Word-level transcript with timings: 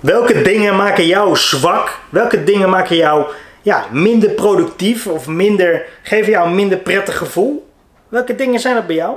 Welke 0.00 0.42
dingen 0.42 0.76
maken 0.76 1.06
jou 1.06 1.36
zwak? 1.36 1.98
Welke 2.10 2.44
dingen 2.44 2.68
maken 2.70 2.96
jou 2.96 3.26
ja, 3.62 3.86
minder 3.92 4.30
productief 4.30 5.06
of 5.06 5.26
minder, 5.26 5.86
geven 6.02 6.30
jou 6.32 6.48
een 6.48 6.54
minder 6.54 6.78
prettig 6.78 7.16
gevoel? 7.16 7.70
Welke 8.08 8.34
dingen 8.34 8.60
zijn 8.60 8.74
dat 8.74 8.86
bij 8.86 8.96
jou? 8.96 9.16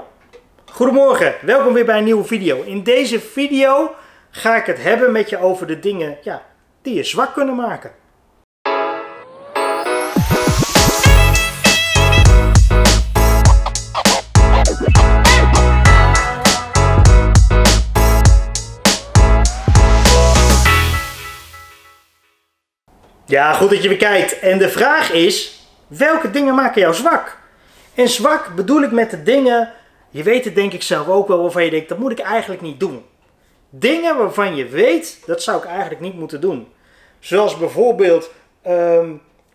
Goedemorgen, 0.65 1.35
welkom 1.41 1.73
weer 1.73 1.85
bij 1.85 1.97
een 1.97 2.03
nieuwe 2.03 2.23
video. 2.23 2.61
In 2.61 2.83
deze 2.83 3.19
video 3.19 3.91
ga 4.29 4.55
ik 4.55 4.65
het 4.65 4.83
hebben 4.83 5.11
met 5.11 5.29
je 5.29 5.37
over 5.37 5.67
de 5.67 5.79
dingen 5.79 6.17
ja, 6.21 6.41
die 6.81 6.93
je 6.93 7.03
zwak 7.03 7.33
kunnen 7.33 7.55
maken. 7.55 7.91
Ja, 23.31 23.53
goed 23.53 23.69
dat 23.69 23.83
je 23.83 23.87
weer 23.87 23.97
kijkt. 23.97 24.39
En 24.39 24.57
de 24.57 24.69
vraag 24.69 25.11
is, 25.11 25.65
welke 25.87 26.31
dingen 26.31 26.55
maken 26.55 26.81
jou 26.81 26.93
zwak? 26.93 27.37
En 27.95 28.09
zwak 28.09 28.55
bedoel 28.55 28.81
ik 28.81 28.91
met 28.91 29.09
de 29.09 29.23
dingen, 29.23 29.73
je 30.09 30.23
weet 30.23 30.45
het 30.45 30.55
denk 30.55 30.73
ik 30.73 30.81
zelf 30.81 31.07
ook 31.07 31.27
wel, 31.27 31.41
waarvan 31.41 31.63
je 31.63 31.69
denkt, 31.69 31.89
dat 31.89 31.97
moet 31.97 32.11
ik 32.11 32.19
eigenlijk 32.19 32.61
niet 32.61 32.79
doen. 32.79 33.05
Dingen 33.69 34.17
waarvan 34.17 34.55
je 34.55 34.65
weet, 34.65 35.23
dat 35.25 35.43
zou 35.43 35.57
ik 35.57 35.69
eigenlijk 35.69 36.01
niet 36.01 36.17
moeten 36.17 36.41
doen. 36.41 36.67
Zoals 37.19 37.57
bijvoorbeeld 37.57 38.31
ehm, 38.61 39.11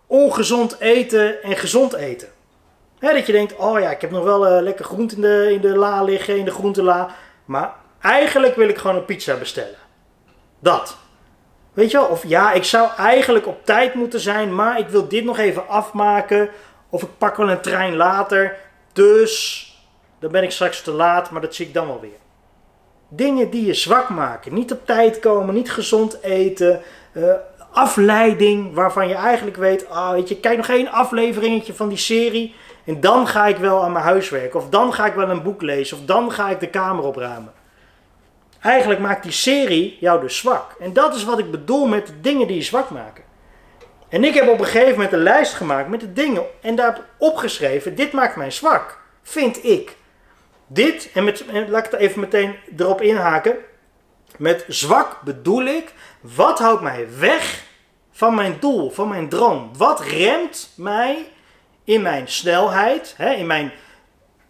ongezond 0.07 0.81
eten 0.81 1.43
en 1.43 1.57
gezond 1.57 1.93
eten. 1.93 2.29
dat 2.99 3.27
je 3.27 3.33
denkt, 3.33 3.57
oh 3.57 3.81
ja, 3.81 3.91
ik 3.91 4.01
heb 4.01 4.11
nog 4.11 4.25
wel 4.25 4.57
uh, 4.57 4.63
lekker 4.63 4.85
groente 4.85 5.15
in 5.15 5.21
de, 5.21 5.53
in 5.53 5.61
de 5.61 5.77
la 5.77 6.03
liggen, 6.03 6.37
in 6.37 6.45
de 6.45 6.51
groentela. 6.51 7.15
Maar 7.45 7.75
eigenlijk 8.01 8.55
wil 8.55 8.69
ik 8.69 8.79
gewoon 8.79 8.97
een 8.97 9.05
pizza 9.05 9.35
bestellen. 9.35 9.79
Dat. 10.59 10.97
Weet 11.77 11.91
je 11.91 11.97
wel, 11.97 12.07
of 12.07 12.27
ja, 12.27 12.53
ik 12.53 12.65
zou 12.65 12.89
eigenlijk 12.97 13.47
op 13.47 13.65
tijd 13.65 13.95
moeten 13.95 14.21
zijn, 14.21 14.55
maar 14.55 14.79
ik 14.79 14.89
wil 14.89 15.09
dit 15.09 15.25
nog 15.25 15.39
even 15.39 15.69
afmaken. 15.69 16.49
Of 16.91 17.03
ik 17.03 17.09
pak 17.19 17.37
wel 17.37 17.51
een 17.51 17.61
trein 17.61 17.97
later. 17.97 18.57
Dus 18.93 19.65
dan 20.19 20.31
ben 20.31 20.43
ik 20.43 20.51
straks 20.51 20.83
te 20.83 20.91
laat, 20.91 21.31
maar 21.31 21.41
dat 21.41 21.55
zie 21.55 21.67
ik 21.67 21.75
dan 21.75 21.87
wel 21.87 22.01
weer. 22.01 22.19
Dingen 23.09 23.51
die 23.51 23.67
je 23.67 23.75
zwak 23.75 24.09
maken. 24.09 24.55
Niet 24.55 24.73
op 24.73 24.87
tijd 24.87 25.19
komen, 25.19 25.55
niet 25.55 25.73
gezond 25.73 26.23
eten. 26.23 26.81
Uh, 27.13 27.33
afleiding 27.73 28.75
waarvan 28.75 29.09
je 29.09 29.15
eigenlijk 29.15 29.57
weet, 29.57 29.89
ah, 29.89 30.11
weet 30.11 30.29
je, 30.29 30.41
kijk 30.41 30.57
nog 30.57 30.69
één 30.69 30.89
afleveringetje 30.89 31.75
van 31.75 31.89
die 31.89 31.99
serie. 31.99 32.55
En 32.85 33.01
dan 33.01 33.27
ga 33.27 33.47
ik 33.47 33.57
wel 33.57 33.83
aan 33.83 33.93
mijn 33.93 34.05
huiswerk. 34.05 34.55
Of 34.55 34.69
dan 34.69 34.93
ga 34.93 35.07
ik 35.07 35.15
wel 35.15 35.31
een 35.31 35.43
boek 35.43 35.63
lezen. 35.63 35.97
Of 35.97 36.05
dan 36.05 36.33
ga 36.33 36.51
ik 36.51 36.61
de 36.61 36.71
kamer 36.71 37.05
opruimen. 37.05 37.53
Eigenlijk 38.67 39.01
maakt 39.01 39.23
die 39.23 39.33
serie 39.33 39.97
jou 40.01 40.21
dus 40.21 40.37
zwak. 40.37 40.77
En 40.81 40.93
dat 40.93 41.15
is 41.15 41.25
wat 41.25 41.39
ik 41.39 41.51
bedoel 41.51 41.87
met 41.87 42.07
de 42.07 42.21
dingen 42.21 42.47
die 42.47 42.57
je 42.57 42.63
zwak 42.63 42.91
maken. 42.91 43.25
En 44.09 44.25
ik 44.25 44.35
heb 44.35 44.49
op 44.49 44.59
een 44.59 44.65
gegeven 44.65 44.93
moment 44.93 45.13
een 45.13 45.23
lijst 45.23 45.55
gemaakt 45.55 45.89
met 45.89 46.01
de 46.01 46.13
dingen 46.13 46.43
en 46.61 46.75
daar 46.75 47.01
opgeschreven: 47.19 47.95
dit 47.95 48.13
maakt 48.13 48.37
mij 48.37 48.51
zwak, 48.51 49.01
vind 49.23 49.65
ik. 49.65 49.97
Dit, 50.67 51.11
en, 51.13 51.25
met, 51.25 51.45
laat 51.69 51.85
ik 51.85 51.91
het 51.91 52.01
even 52.01 52.21
meteen 52.21 52.57
erop 52.77 53.03
inhaken. 53.03 53.57
Met 54.39 54.65
zwak 54.69 55.21
bedoel 55.25 55.65
ik, 55.65 55.93
wat 56.21 56.59
houdt 56.59 56.83
mij 56.83 57.07
weg 57.19 57.65
van 58.11 58.35
mijn 58.35 58.57
doel, 58.61 58.91
van 58.91 59.09
mijn 59.09 59.29
droom? 59.29 59.71
Wat 59.77 60.01
remt 60.01 60.73
mij 60.77 61.29
in 61.85 62.03
mijn 62.03 62.29
snelheid, 62.29 63.15
hè, 63.17 63.33
in 63.33 63.47
mijn 63.47 63.73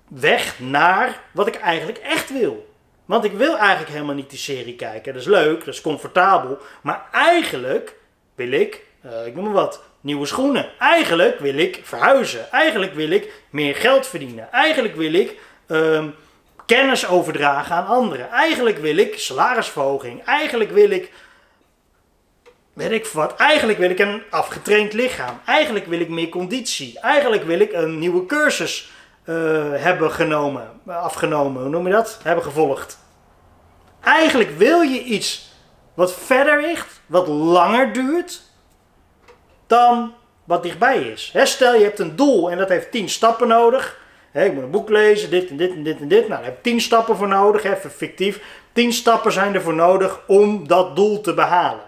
weg 0.08 0.60
naar 0.60 1.20
wat 1.32 1.46
ik 1.46 1.56
eigenlijk 1.56 1.98
echt 1.98 2.32
wil? 2.32 2.74
Want 3.06 3.24
ik 3.24 3.32
wil 3.32 3.56
eigenlijk 3.56 3.92
helemaal 3.92 4.14
niet 4.14 4.30
die 4.30 4.38
serie 4.38 4.76
kijken. 4.76 5.12
Dat 5.12 5.22
is 5.22 5.28
leuk, 5.28 5.64
dat 5.64 5.74
is 5.74 5.80
comfortabel. 5.80 6.58
Maar 6.82 7.06
eigenlijk 7.12 7.96
wil 8.34 8.50
ik, 8.50 8.82
uh, 9.06 9.26
ik 9.26 9.34
noem 9.34 9.44
maar 9.44 9.52
wat, 9.52 9.82
nieuwe 10.00 10.26
schoenen. 10.26 10.70
Eigenlijk 10.78 11.38
wil 11.38 11.58
ik 11.58 11.80
verhuizen. 11.82 12.50
Eigenlijk 12.50 12.94
wil 12.94 13.10
ik 13.10 13.32
meer 13.50 13.74
geld 13.74 14.06
verdienen. 14.06 14.52
Eigenlijk 14.52 14.96
wil 14.96 15.12
ik 15.12 15.38
um, 15.66 16.14
kennis 16.66 17.06
overdragen 17.06 17.76
aan 17.76 17.86
anderen. 17.86 18.30
Eigenlijk 18.30 18.78
wil 18.78 18.96
ik 18.96 19.18
salarisverhoging. 19.18 20.24
Eigenlijk 20.24 20.70
wil 20.70 20.90
ik, 20.90 21.12
weet 22.72 22.90
ik 22.90 23.06
wat, 23.06 23.36
eigenlijk 23.36 23.78
wil 23.78 23.90
ik 23.90 23.98
een 23.98 24.22
afgetraind 24.30 24.92
lichaam. 24.92 25.40
Eigenlijk 25.46 25.86
wil 25.86 26.00
ik 26.00 26.08
meer 26.08 26.28
conditie. 26.28 27.00
Eigenlijk 27.00 27.42
wil 27.42 27.60
ik 27.60 27.72
een 27.72 27.98
nieuwe 27.98 28.26
cursus 28.26 28.90
hebben 29.80 30.10
genomen, 30.10 30.80
afgenomen, 30.86 31.62
hoe 31.62 31.70
noem 31.70 31.86
je 31.86 31.92
dat? 31.92 32.20
Hebben 32.22 32.44
gevolgd. 32.44 32.98
Eigenlijk 34.00 34.50
wil 34.50 34.80
je 34.80 35.02
iets 35.02 35.52
wat 35.94 36.14
verder 36.14 36.60
ligt, 36.60 37.00
wat 37.06 37.26
langer 37.26 37.92
duurt 37.92 38.42
dan 39.66 40.14
wat 40.44 40.62
dichtbij 40.62 40.98
is. 41.02 41.34
stel 41.42 41.74
je 41.74 41.84
hebt 41.84 41.98
een 41.98 42.16
doel 42.16 42.50
en 42.50 42.58
dat 42.58 42.68
heeft 42.68 42.90
10 42.90 43.08
stappen 43.08 43.48
nodig. 43.48 44.00
ik 44.32 44.52
moet 44.52 44.62
een 44.62 44.70
boek 44.70 44.88
lezen, 44.88 45.30
dit 45.30 45.50
en 45.50 45.56
dit 45.56 45.70
en 45.70 45.82
dit 45.82 46.00
en 46.00 46.08
dit. 46.08 46.28
Nou, 46.28 46.30
daar 46.30 46.44
heb 46.44 46.56
ik 46.56 46.62
10 46.62 46.80
stappen 46.80 47.16
voor 47.16 47.28
nodig, 47.28 47.64
even 47.64 47.90
fictief. 47.90 48.40
10 48.72 48.92
stappen 48.92 49.32
zijn 49.32 49.54
ervoor 49.54 49.74
nodig 49.74 50.20
om 50.26 50.68
dat 50.68 50.96
doel 50.96 51.20
te 51.20 51.34
behalen. 51.34 51.84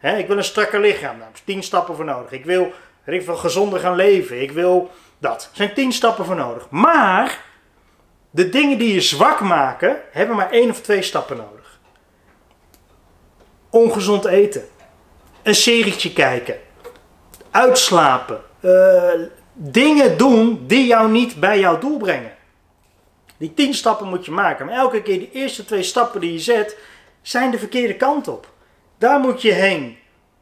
ik 0.00 0.26
wil 0.26 0.36
een 0.36 0.44
strakker 0.44 0.80
lichaam, 0.80 1.18
daar 1.18 1.26
heb 1.26 1.36
ik 1.36 1.44
10 1.44 1.62
stappen 1.62 1.96
voor 1.96 2.04
nodig. 2.04 2.32
Ik 2.32 2.44
wil, 2.44 2.72
ik 3.06 3.22
wil 3.22 3.36
gezonder 3.36 3.80
gaan 3.80 3.96
leven. 3.96 4.42
Ik 4.42 4.52
wil 4.52 4.90
dat. 5.18 5.42
Er 5.50 5.56
zijn 5.56 5.74
10 5.74 5.92
stappen 5.92 6.24
voor 6.24 6.36
nodig. 6.36 6.70
Maar 6.70 7.44
de 8.30 8.48
dingen 8.48 8.78
die 8.78 8.94
je 8.94 9.00
zwak 9.00 9.40
maken, 9.40 9.96
hebben 10.10 10.36
maar 10.36 10.50
één 10.50 10.70
of 10.70 10.80
twee 10.80 11.02
stappen 11.02 11.36
nodig. 11.36 11.80
Ongezond 13.70 14.24
eten. 14.24 14.68
Een 15.42 15.54
serietje 15.54 16.12
kijken. 16.12 16.56
Uitslapen. 17.50 18.40
Uh, 18.60 19.10
dingen 19.52 20.18
doen 20.18 20.64
die 20.66 20.86
jou 20.86 21.10
niet 21.10 21.40
bij 21.40 21.58
jouw 21.58 21.78
doel 21.78 21.96
brengen. 21.96 22.32
Die 23.36 23.54
tien 23.54 23.74
stappen 23.74 24.08
moet 24.08 24.24
je 24.24 24.30
maken. 24.30 24.66
Maar 24.66 24.74
elke 24.74 25.02
keer 25.02 25.18
die 25.18 25.30
eerste 25.32 25.64
twee 25.64 25.82
stappen 25.82 26.20
die 26.20 26.32
je 26.32 26.38
zet, 26.38 26.76
zijn 27.22 27.50
de 27.50 27.58
verkeerde 27.58 27.96
kant 27.96 28.28
op. 28.28 28.52
Daar 28.98 29.20
moet 29.20 29.42
je 29.42 29.52
heen 29.52 29.98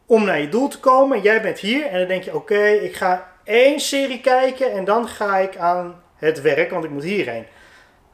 om 0.06 0.24
naar 0.24 0.40
je 0.40 0.48
doel 0.48 0.68
te 0.68 0.80
komen. 0.80 1.22
Jij 1.22 1.42
bent 1.42 1.58
hier 1.58 1.86
en 1.86 1.98
dan 1.98 2.08
denk 2.08 2.22
je: 2.24 2.34
oké, 2.34 2.66
ik 2.68 2.96
ga 2.96 3.35
één 3.46 3.80
serie 3.80 4.20
kijken 4.20 4.72
en 4.72 4.84
dan 4.84 5.08
ga 5.08 5.36
ik 5.36 5.56
aan 5.56 6.02
het 6.16 6.40
werk, 6.40 6.70
want 6.70 6.84
ik 6.84 6.90
moet 6.90 7.02
hierheen. 7.02 7.46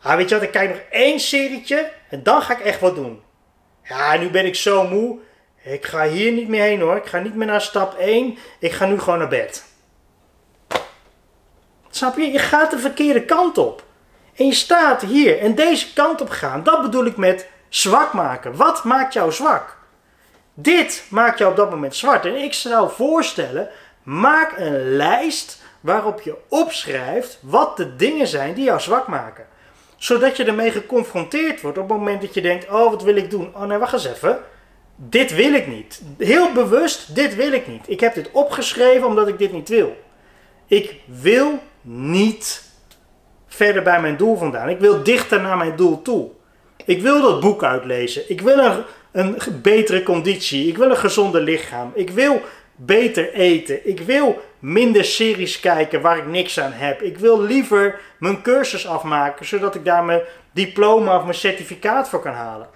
Ah, 0.02 0.16
weet 0.16 0.28
je 0.28 0.34
wat, 0.34 0.44
ik 0.44 0.50
kijk 0.50 0.68
nog 0.68 0.80
één 0.90 1.20
serietje 1.20 1.90
en 2.08 2.22
dan 2.22 2.42
ga 2.42 2.52
ik 2.52 2.64
echt 2.64 2.80
wat 2.80 2.94
doen. 2.94 3.22
Ja, 3.82 4.16
nu 4.16 4.30
ben 4.30 4.46
ik 4.46 4.54
zo 4.54 4.84
moe. 4.88 5.18
Ik 5.62 5.86
ga 5.86 6.08
hier 6.08 6.32
niet 6.32 6.48
meer 6.48 6.62
heen 6.62 6.80
hoor. 6.80 6.96
Ik 6.96 7.06
ga 7.06 7.18
niet 7.18 7.34
meer 7.34 7.46
naar 7.46 7.60
stap 7.60 7.94
1. 7.98 8.38
Ik 8.58 8.72
ga 8.72 8.86
nu 8.86 8.98
gewoon 8.98 9.18
naar 9.18 9.28
bed. 9.28 9.64
Snap 11.90 12.16
je? 12.16 12.30
Je 12.30 12.38
gaat 12.38 12.70
de 12.70 12.78
verkeerde 12.78 13.24
kant 13.24 13.58
op. 13.58 13.84
En 14.36 14.46
je 14.46 14.54
staat 14.54 15.02
hier 15.02 15.38
en 15.38 15.54
deze 15.54 15.92
kant 15.92 16.20
op 16.20 16.30
gaan. 16.30 16.62
Dat 16.62 16.82
bedoel 16.82 17.04
ik 17.04 17.16
met 17.16 17.48
zwak 17.68 18.12
maken. 18.12 18.56
Wat 18.56 18.84
maakt 18.84 19.12
jou 19.12 19.32
zwak? 19.32 19.76
Dit 20.54 21.04
maakt 21.10 21.38
jou 21.38 21.50
op 21.50 21.56
dat 21.56 21.70
moment 21.70 21.96
zwart. 21.96 22.26
En 22.26 22.36
ik 22.36 22.52
zou 22.52 22.90
voorstellen, 22.90 23.68
maak 24.02 24.54
een 24.56 24.96
lijst 24.96 25.62
waarop 25.80 26.20
je 26.20 26.36
opschrijft 26.48 27.38
wat 27.40 27.76
de 27.76 27.96
dingen 27.96 28.26
zijn 28.26 28.54
die 28.54 28.64
jou 28.64 28.80
zwak 28.80 29.06
maken 29.06 29.46
zodat 30.02 30.36
je 30.36 30.44
ermee 30.44 30.70
geconfronteerd 30.70 31.60
wordt 31.60 31.78
op 31.78 31.88
het 31.88 31.98
moment 31.98 32.20
dat 32.20 32.34
je 32.34 32.40
denkt: 32.40 32.68
Oh, 32.70 32.90
wat 32.90 33.02
wil 33.02 33.16
ik 33.16 33.30
doen? 33.30 33.50
Oh 33.54 33.62
nee, 33.62 33.78
wacht 33.78 33.92
eens 33.92 34.06
even. 34.06 34.38
Dit 34.96 35.34
wil 35.34 35.52
ik 35.52 35.66
niet. 35.66 36.02
Heel 36.18 36.52
bewust, 36.52 37.14
dit 37.14 37.34
wil 37.34 37.52
ik 37.52 37.66
niet. 37.66 37.88
Ik 37.88 38.00
heb 38.00 38.14
dit 38.14 38.30
opgeschreven 38.32 39.06
omdat 39.06 39.28
ik 39.28 39.38
dit 39.38 39.52
niet 39.52 39.68
wil. 39.68 39.96
Ik 40.66 40.94
wil 41.06 41.58
niet 41.80 42.62
verder 43.46 43.82
bij 43.82 44.00
mijn 44.00 44.16
doel 44.16 44.36
vandaan. 44.36 44.68
Ik 44.68 44.78
wil 44.78 45.02
dichter 45.02 45.40
naar 45.40 45.56
mijn 45.56 45.76
doel 45.76 46.02
toe. 46.02 46.30
Ik 46.84 47.02
wil 47.02 47.20
dat 47.20 47.40
boek 47.40 47.64
uitlezen. 47.64 48.30
Ik 48.30 48.40
wil 48.40 48.58
een, 48.58 48.84
een 49.12 49.60
betere 49.62 50.02
conditie. 50.02 50.68
Ik 50.68 50.76
wil 50.76 50.90
een 50.90 50.96
gezonder 50.96 51.40
lichaam. 51.40 51.92
Ik 51.94 52.10
wil 52.10 52.40
beter 52.76 53.32
eten. 53.32 53.88
Ik 53.88 54.00
wil 54.00 54.42
minder 54.58 55.04
series 55.04 55.60
kijken 55.60 56.00
waar 56.00 56.16
ik 56.16 56.26
niks 56.26 56.60
aan 56.60 56.72
heb. 56.72 57.02
Ik 57.02 57.18
wil 57.18 57.40
liever 57.40 58.00
mijn 58.18 58.42
cursus 58.42 58.86
afmaken, 58.86 59.46
zodat 59.46 59.74
ik 59.74 59.84
daar 59.84 60.04
mijn 60.04 60.22
diploma 60.52 61.16
of 61.16 61.22
mijn 61.22 61.34
certificaat 61.34 62.08
voor 62.08 62.20
kan 62.20 62.32
halen. 62.32 62.68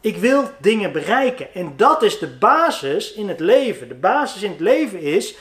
Ik 0.00 0.16
wil 0.16 0.44
dingen 0.58 0.92
bereiken. 0.92 1.54
En 1.54 1.72
dat 1.76 2.02
is 2.02 2.18
de 2.18 2.28
basis 2.28 3.12
in 3.12 3.28
het 3.28 3.40
leven. 3.40 3.88
De 3.88 3.94
basis 3.94 4.42
in 4.42 4.50
het 4.50 4.60
leven 4.60 5.00
is 5.00 5.36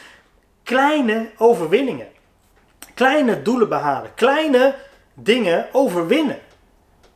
kleine 0.63 1.29
overwinningen. 1.37 2.07
Kleine 2.93 3.41
doelen 3.41 3.69
behalen. 3.69 4.13
Kleine 4.15 4.75
dingen 5.13 5.67
overwinnen. 5.71 6.39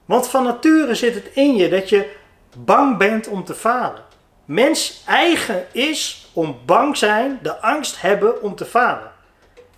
Want 0.06 0.28
van 0.28 0.44
nature 0.44 0.96
zit 0.96 1.14
het 1.14 1.30
in 1.34 1.56
je 1.56 1.70
dat 1.70 1.90
je 1.90 2.10
bang 2.58 2.98
bent 2.98 3.28
om 3.28 3.44
te 3.44 3.54
falen. 3.54 4.04
Mens 4.50 5.02
eigen 5.06 5.66
is 5.72 6.28
om 6.34 6.60
bang 6.66 6.98
zijn, 6.98 7.40
de 7.42 7.62
angst 7.62 8.02
hebben 8.02 8.42
om 8.42 8.56
te 8.56 8.66
falen. 8.66 9.12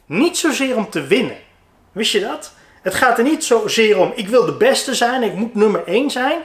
Niet 0.06 0.38
zozeer 0.38 0.76
om 0.76 0.90
te 0.90 1.08
winnen. 1.08 1.38
Wist 1.92 2.12
je 2.12 2.20
dat? 2.20 2.54
Het 2.82 2.94
gaat 2.94 3.18
er 3.18 3.24
niet 3.24 3.44
zozeer 3.44 3.98
om, 3.98 4.12
ik 4.16 4.28
wil 4.28 4.46
de 4.46 4.58
beste 4.58 4.96
zijn, 4.96 5.24
ik 5.24 5.34
moet 5.34 5.56
nummer 5.56 5.84
1 5.86 6.10
zijn. 6.10 6.40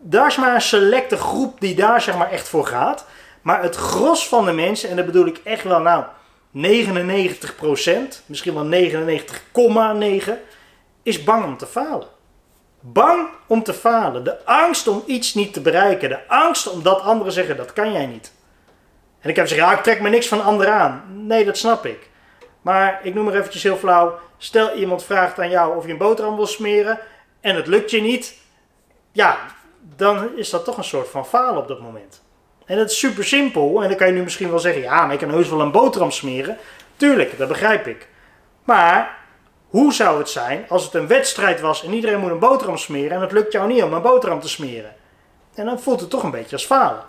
daar 0.00 0.26
is 0.26 0.36
maar 0.36 0.54
een 0.54 0.60
selecte 0.60 1.16
groep 1.16 1.60
die 1.60 1.74
daar 1.74 2.00
zeg 2.00 2.16
maar 2.16 2.30
echt 2.30 2.48
voor 2.48 2.66
gaat. 2.66 3.06
Maar 3.42 3.62
het 3.62 3.76
gros 3.76 4.28
van 4.28 4.44
de 4.44 4.52
mensen, 4.52 4.90
en 4.90 4.96
dat 4.96 5.06
bedoel 5.06 5.26
ik 5.26 5.40
echt 5.44 5.64
wel 5.64 5.80
nou 5.80 6.04
99%, 6.56 6.60
misschien 8.26 8.54
wel 8.54 8.90
99,9%, 10.24 10.32
is 11.02 11.24
bang 11.24 11.44
om 11.44 11.56
te 11.56 11.66
falen. 11.66 12.08
Bang 12.80 13.28
om 13.46 13.62
te 13.62 13.72
falen. 13.72 14.24
De 14.24 14.44
angst 14.44 14.88
om 14.88 15.02
iets 15.06 15.34
niet 15.34 15.52
te 15.52 15.60
bereiken. 15.60 16.08
De 16.08 16.28
angst 16.28 16.70
omdat 16.70 17.00
anderen 17.00 17.32
zeggen 17.32 17.56
dat 17.56 17.72
kan 17.72 17.92
jij 17.92 18.06
niet. 18.06 18.32
En 19.20 19.30
ik 19.30 19.36
heb 19.36 19.46
gezegd, 19.46 19.66
ja, 19.66 19.76
ik 19.76 19.82
trek 19.82 20.00
me 20.00 20.08
niks 20.08 20.28
van 20.28 20.44
anderen 20.44 20.74
aan. 20.74 21.02
Nee, 21.26 21.44
dat 21.44 21.56
snap 21.56 21.86
ik. 21.86 22.08
Maar 22.62 23.00
ik 23.02 23.14
noem 23.14 23.24
maar 23.24 23.34
eventjes 23.34 23.62
heel 23.62 23.76
flauw. 23.76 24.18
Stel 24.38 24.74
iemand 24.74 25.04
vraagt 25.04 25.38
aan 25.38 25.50
jou 25.50 25.76
of 25.76 25.86
je 25.86 25.92
een 25.92 25.98
boterham 25.98 26.36
wil 26.36 26.46
smeren 26.46 26.98
en 27.40 27.56
het 27.56 27.66
lukt 27.66 27.90
je 27.90 28.00
niet. 28.00 28.38
Ja, 29.12 29.38
dan 29.96 30.36
is 30.36 30.50
dat 30.50 30.64
toch 30.64 30.76
een 30.76 30.84
soort 30.84 31.08
van 31.08 31.26
falen 31.26 31.62
op 31.62 31.68
dat 31.68 31.80
moment. 31.80 32.22
En 32.66 32.76
dat 32.76 32.90
is 32.90 32.98
super 32.98 33.24
simpel. 33.24 33.82
En 33.82 33.88
dan 33.88 33.96
kan 33.96 34.06
je 34.06 34.12
nu 34.12 34.22
misschien 34.22 34.50
wel 34.50 34.58
zeggen, 34.58 34.82
ja, 34.82 35.04
maar 35.04 35.12
ik 35.12 35.18
kan 35.18 35.30
heus 35.30 35.48
wel 35.48 35.60
een 35.60 35.70
boterham 35.70 36.10
smeren. 36.10 36.58
Tuurlijk, 36.96 37.38
dat 37.38 37.48
begrijp 37.48 37.86
ik. 37.86 38.08
Maar 38.64 39.18
hoe 39.70 39.92
zou 39.92 40.18
het 40.18 40.28
zijn 40.28 40.64
als 40.68 40.84
het 40.84 40.94
een 40.94 41.06
wedstrijd 41.06 41.60
was 41.60 41.84
en 41.84 41.92
iedereen 41.92 42.20
moet 42.20 42.30
een 42.30 42.38
boterham 42.38 42.76
smeren 42.76 43.16
en 43.16 43.20
het 43.20 43.32
lukt 43.32 43.52
jou 43.52 43.72
niet 43.72 43.82
om 43.82 43.92
een 43.92 44.02
boterham 44.02 44.40
te 44.40 44.48
smeren? 44.48 44.94
En 45.54 45.64
dan 45.64 45.80
voelt 45.80 46.00
het 46.00 46.10
toch 46.10 46.22
een 46.22 46.30
beetje 46.30 46.56
als 46.56 46.66
falen. 46.66 47.02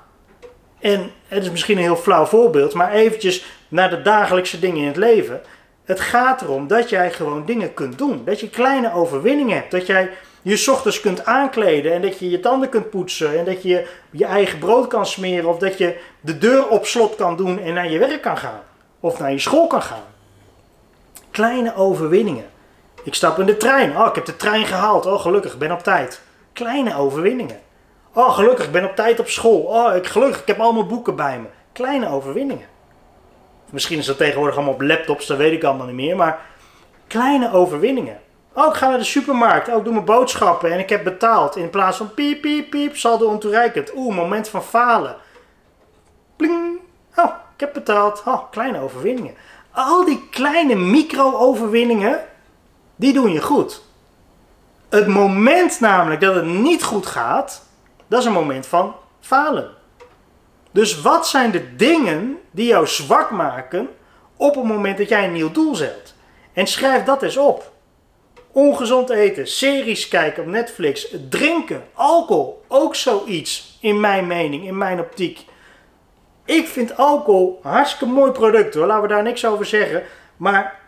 En 0.80 1.12
het 1.28 1.44
is 1.44 1.52
misschien 1.52 1.78
een 1.78 1.84
heel 1.84 1.96
flauw 1.96 2.26
voorbeeld, 2.26 2.74
maar 2.74 2.92
eventjes 2.92 3.46
naar 3.68 3.90
de 3.90 4.02
dagelijkse 4.02 4.60
dingen 4.60 4.82
in 4.82 4.88
het 4.88 4.96
leven. 4.96 5.42
Het 5.84 6.00
gaat 6.00 6.42
erom 6.42 6.68
dat 6.68 6.90
jij 6.90 7.12
gewoon 7.12 7.46
dingen 7.46 7.74
kunt 7.74 7.98
doen. 7.98 8.22
Dat 8.26 8.40
je 8.40 8.50
kleine 8.50 8.94
overwinningen 8.94 9.56
hebt. 9.56 9.72
Dat 9.72 9.86
jij 9.86 10.10
je 10.42 10.72
ochtends 10.72 11.00
kunt 11.00 11.26
aankleden 11.26 11.94
en 11.94 12.02
dat 12.02 12.20
je 12.20 12.30
je 12.30 12.40
tanden 12.40 12.70
kunt 12.70 12.90
poetsen. 12.90 13.40
En 13.40 13.46
dat 13.46 13.64
je 13.64 13.88
je 14.12 14.26
eigen 14.26 14.60
brood 14.60 14.88
kan 14.88 15.06
smeren. 15.06 15.50
Of 15.50 15.58
dat 15.58 15.78
je 15.78 15.98
de 16.20 16.38
deur 16.38 16.68
op 16.68 16.86
slot 16.86 17.16
kan 17.16 17.38
doen 17.38 17.60
en 17.60 17.74
naar 17.74 17.92
je 17.92 18.00
werk 18.00 18.22
kan 18.22 18.38
gaan. 18.38 18.62
Of 19.00 19.20
naar 19.20 19.32
je 19.32 19.40
school 19.40 19.68
kan 19.68 19.82
gaan. 19.82 20.11
Kleine 21.32 21.76
overwinningen. 21.76 22.46
Ik 23.04 23.14
stap 23.14 23.40
in 23.40 23.46
de 23.46 23.58
trein. 23.58 23.98
Oh, 23.98 24.08
ik 24.08 24.16
heb 24.16 24.26
de 24.26 24.36
trein 24.36 24.66
gehaald. 24.66 25.06
Oh, 25.06 25.20
gelukkig, 25.20 25.54
ik 25.54 25.60
ben 25.60 25.72
op 25.72 25.84
tijd. 25.84 26.22
Kleine 26.54 26.96
overwinningen. 26.96 27.60
Oh, 28.14 28.30
gelukkig, 28.30 28.66
ik 28.66 28.72
ben 28.72 28.86
op 28.86 28.96
tijd 28.96 29.20
op 29.20 29.28
school. 29.28 29.62
Oh, 29.62 29.96
ik, 29.96 30.08
gelukkig, 30.08 30.42
ik 30.42 30.48
heb 30.48 30.60
al 30.60 30.74
mijn 30.74 30.88
boeken 30.88 31.16
bij 31.16 31.40
me. 31.40 31.48
Kleine 31.74 32.10
overwinningen. 32.10 32.68
Misschien 33.70 33.98
is 33.98 34.06
dat 34.06 34.18
tegenwoordig 34.18 34.56
allemaal 34.56 34.74
op 34.74 34.82
laptops, 34.82 35.28
dat 35.28 35.38
weet 35.38 35.54
ik 35.54 35.64
allemaal 35.64 35.86
niet 35.86 35.96
meer. 35.96 36.16
Maar 36.16 36.40
kleine 37.08 37.54
overwinningen. 37.54 38.20
Oh, 38.54 38.68
ik 38.68 38.74
ga 38.74 38.90
naar 38.90 38.98
de 38.98 39.04
supermarkt. 39.04 39.70
Oh, 39.70 39.78
ik 39.78 39.84
doe 39.84 39.94
mijn 39.94 40.06
boodschappen 40.06 40.72
en 40.72 40.80
ik 40.80 40.90
heb 40.90 41.04
betaald. 41.04 41.56
In 41.56 41.70
plaats 41.70 41.98
van 41.98 42.14
piep, 42.14 42.42
piep, 42.42 42.70
piep, 42.70 42.96
saldo 42.96 43.28
ontoereikend. 43.28 43.96
Oeh, 43.96 44.16
moment 44.16 44.50
van 44.50 44.64
falen. 44.64 45.16
Pling. 46.36 46.80
Oh, 47.16 47.32
ik 47.54 47.60
heb 47.60 47.74
betaald. 47.74 48.24
Oh, 48.26 48.52
kleine 48.52 48.80
overwinningen. 48.80 49.36
Al 49.72 50.06
die 50.06 50.28
kleine 50.30 50.76
micro-overwinningen, 50.76 52.20
die 52.96 53.14
doen 53.14 53.32
je 53.32 53.42
goed. 53.42 53.82
Het 54.90 55.08
moment 55.08 55.80
namelijk 55.80 56.22
dat 56.22 56.36
het 56.36 56.46
niet 56.46 56.84
goed 56.84 57.06
gaat, 57.06 57.70
dat 58.08 58.20
is 58.20 58.26
een 58.26 58.32
moment 58.32 58.68
van 58.68 58.96
falen. 59.20 59.70
Dus 60.72 61.02
wat 61.02 61.28
zijn 61.28 61.52
de 61.52 61.76
dingen 61.76 62.38
die 62.52 62.68
jou 62.68 62.88
zwak 62.88 63.32
maken 63.32 63.90
op 64.36 64.56
het 64.56 64.64
moment 64.64 64.98
dat 64.98 65.10
jij 65.10 65.26
een 65.26 65.34
nieuw 65.34 65.52
doel 65.52 65.76
zet? 65.76 66.14
En 66.54 66.68
schrijf 66.68 67.04
dat 67.04 67.24
eens 67.24 67.38
op. 67.38 67.72
Ongezond 68.52 69.10
eten, 69.10 69.48
series 69.48 70.08
kijken 70.08 70.44
op 70.44 70.50
Netflix, 70.50 71.16
drinken, 71.30 71.84
alcohol, 71.94 72.64
ook 72.68 72.96
zoiets 72.96 73.78
in 73.82 74.00
mijn 74.00 74.28
mening, 74.28 74.66
in 74.66 74.78
mijn 74.78 75.00
optiek. 75.00 75.46
Ik 76.46 76.68
vind 76.68 76.98
alcohol 76.98 77.60
een 77.64 77.72
hartstikke 77.72 78.14
mooi 78.14 78.32
product 78.32 78.74
hoor, 78.74 78.86
laten 78.86 79.02
we 79.02 79.08
daar 79.08 79.24
niks 79.24 79.46
over 79.46 79.66
zeggen. 79.66 80.04
Maar 80.38 80.80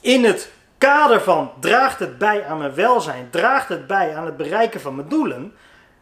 in 0.00 0.24
het 0.24 0.52
kader 0.78 1.20
van 1.20 1.50
draagt 1.60 1.98
het 1.98 2.18
bij 2.18 2.44
aan 2.44 2.58
mijn 2.58 2.74
welzijn, 2.74 3.28
draagt 3.30 3.68
het 3.68 3.86
bij 3.86 4.16
aan 4.16 4.24
het 4.24 4.36
bereiken 4.36 4.80
van 4.80 4.94
mijn 4.94 5.08
doelen, 5.08 5.54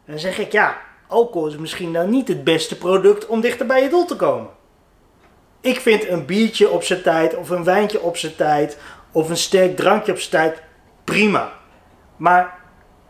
dan 0.06 0.18
zeg 0.18 0.38
ik 0.38 0.52
ja, 0.52 0.76
alcohol 1.06 1.48
is 1.48 1.56
misschien 1.56 1.90
nou 1.90 2.08
niet 2.08 2.28
het 2.28 2.44
beste 2.44 2.78
product 2.78 3.26
om 3.26 3.40
dichter 3.40 3.66
bij 3.66 3.82
je 3.82 3.88
doel 3.88 4.04
te 4.04 4.16
komen. 4.16 4.50
Ik 5.60 5.80
vind 5.80 6.08
een 6.08 6.26
biertje 6.26 6.70
op 6.70 6.82
zijn 6.82 7.02
tijd, 7.02 7.36
of 7.36 7.50
een 7.50 7.64
wijntje 7.64 8.00
op 8.00 8.16
zijn 8.16 8.36
tijd, 8.36 8.78
of 9.12 9.28
een 9.28 9.36
sterk 9.36 9.76
drankje 9.76 10.12
op 10.12 10.18
zijn 10.18 10.30
tijd 10.30 10.62
prima. 11.04 11.52
Maar 12.16 12.58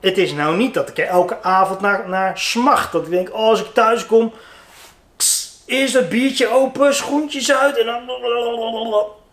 het 0.00 0.18
is 0.18 0.32
nou 0.32 0.56
niet 0.56 0.74
dat 0.74 0.88
ik 0.88 0.98
er 0.98 1.06
elke 1.06 1.42
avond 1.42 1.80
naar, 1.80 2.08
naar 2.08 2.38
smacht. 2.38 2.92
Dat 2.92 3.04
ik 3.04 3.10
denk, 3.10 3.28
oh, 3.32 3.48
als 3.48 3.60
ik 3.60 3.74
thuis 3.74 4.06
kom, 4.06 4.32
eerst 5.70 5.94
dat 5.94 6.08
biertje 6.08 6.48
open, 6.48 6.94
schoentjes 6.94 7.52
uit 7.52 7.78
en 7.78 7.86
dan. 7.86 8.00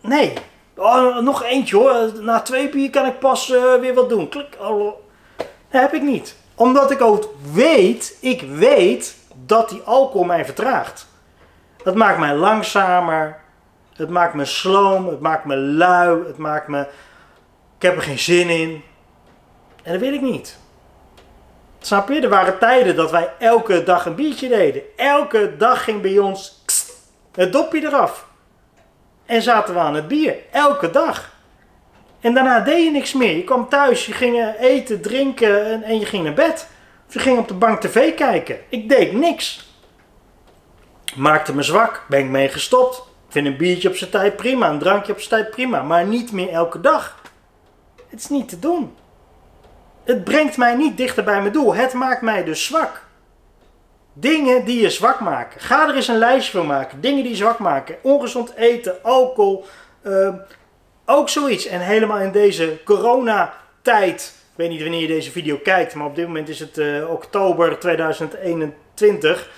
Nee. 0.00 0.32
Oh, 0.76 1.18
nog 1.18 1.44
eentje 1.44 1.76
hoor. 1.76 2.12
Na 2.20 2.40
twee 2.40 2.68
bier 2.68 2.90
kan 2.90 3.06
ik 3.06 3.18
pas 3.18 3.48
uh, 3.48 3.74
weer 3.74 3.94
wat 3.94 4.08
doen. 4.08 4.28
Klik. 4.28 4.56
Oh, 4.60 4.92
dat 5.36 5.46
heb 5.68 5.94
ik 5.94 6.02
niet 6.02 6.36
omdat 6.58 6.90
ik 6.90 7.00
ook 7.00 7.34
weet, 7.52 8.16
ik 8.20 8.42
weet 8.42 9.16
dat 9.44 9.68
die 9.68 9.82
alcohol 9.82 10.24
mij 10.24 10.44
vertraagt. 10.44 11.06
Het 11.82 11.94
maakt 11.94 12.18
mij 12.18 12.34
langzamer, 12.34 13.40
het 13.96 14.08
maakt 14.08 14.34
me 14.34 14.44
sloom, 14.44 15.08
het 15.08 15.20
maakt 15.20 15.44
me 15.44 15.56
lui, 15.56 16.26
het 16.26 16.36
maakt 16.36 16.68
me... 16.68 16.80
Ik 17.76 17.82
heb 17.82 17.96
er 17.96 18.02
geen 18.02 18.18
zin 18.18 18.48
in. 18.48 18.82
En 19.82 19.92
dat 19.92 20.00
wil 20.00 20.12
ik 20.12 20.20
niet. 20.20 20.58
Snap 21.80 22.08
je? 22.08 22.20
Er 22.20 22.28
waren 22.28 22.58
tijden 22.58 22.96
dat 22.96 23.10
wij 23.10 23.30
elke 23.38 23.82
dag 23.82 24.06
een 24.06 24.14
biertje 24.14 24.48
deden. 24.48 24.82
Elke 24.96 25.56
dag 25.56 25.84
ging 25.84 26.02
bij 26.02 26.18
ons 26.18 26.64
het 27.32 27.52
dopje 27.52 27.82
eraf. 27.82 28.26
En 29.26 29.42
zaten 29.42 29.74
we 29.74 29.80
aan 29.80 29.94
het 29.94 30.08
bier. 30.08 30.34
Elke 30.50 30.90
dag. 30.90 31.36
En 32.20 32.34
daarna 32.34 32.60
deed 32.60 32.84
je 32.84 32.90
niks 32.90 33.12
meer. 33.12 33.36
Je 33.36 33.44
kwam 33.44 33.68
thuis, 33.68 34.06
je 34.06 34.12
ging 34.12 34.54
eten, 34.60 35.00
drinken 35.00 35.66
en, 35.66 35.82
en 35.82 35.98
je 35.98 36.06
ging 36.06 36.24
naar 36.24 36.34
bed. 36.34 36.68
Of 37.06 37.12
je 37.12 37.18
ging 37.18 37.38
op 37.38 37.48
de 37.48 37.54
bank 37.54 37.80
tv 37.80 38.14
kijken. 38.14 38.58
Ik 38.68 38.88
deed 38.88 39.12
niks. 39.12 39.66
Maakte 41.14 41.54
me 41.54 41.62
zwak, 41.62 42.04
ben 42.08 42.18
ik 42.18 42.28
mee 42.28 42.48
gestopt. 42.48 43.02
Vind 43.28 43.46
een 43.46 43.56
biertje 43.56 43.88
op 43.88 43.94
zijn 43.94 44.10
tijd 44.10 44.36
prima, 44.36 44.68
een 44.70 44.78
drankje 44.78 45.12
op 45.12 45.20
zijn 45.20 45.42
tijd 45.42 45.50
prima, 45.54 45.82
maar 45.82 46.06
niet 46.06 46.32
meer 46.32 46.48
elke 46.48 46.80
dag. 46.80 47.22
Het 48.08 48.20
is 48.20 48.28
niet 48.28 48.48
te 48.48 48.58
doen. 48.58 48.94
Het 50.08 50.24
brengt 50.24 50.56
mij 50.56 50.74
niet 50.74 50.96
dichter 50.96 51.24
bij 51.24 51.40
mijn 51.40 51.52
doel. 51.52 51.74
Het 51.74 51.92
maakt 51.92 52.22
mij 52.22 52.44
dus 52.44 52.64
zwak. 52.64 53.02
Dingen 54.12 54.64
die 54.64 54.80
je 54.80 54.90
zwak 54.90 55.20
maken. 55.20 55.60
Ga 55.60 55.88
er 55.88 55.94
eens 55.94 56.08
een 56.08 56.18
lijstje 56.18 56.58
van 56.58 56.66
maken. 56.66 57.00
Dingen 57.00 57.24
die 57.24 57.36
zwak 57.36 57.58
maken. 57.58 57.96
Ongezond 58.02 58.54
eten, 58.54 59.02
alcohol, 59.02 59.64
uh, 60.02 60.34
ook 61.04 61.28
zoiets. 61.28 61.66
En 61.66 61.80
helemaal 61.80 62.18
in 62.18 62.32
deze 62.32 62.78
coronatijd. 62.84 64.34
Ik 64.50 64.56
weet 64.56 64.68
niet 64.68 64.82
wanneer 64.82 65.00
je 65.00 65.06
deze 65.06 65.30
video 65.30 65.56
kijkt, 65.62 65.94
maar 65.94 66.06
op 66.06 66.16
dit 66.16 66.26
moment 66.26 66.48
is 66.48 66.60
het 66.60 66.78
uh, 66.78 67.10
oktober 67.10 67.78
2021. 67.78 69.50